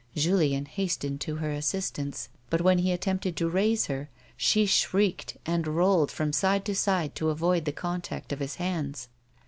[0.15, 5.67] Julien hastened to her assistance, but when he attempted to raise her, she shrieked and
[5.67, 9.09] rolled from side to side to avoid the contact of his hands.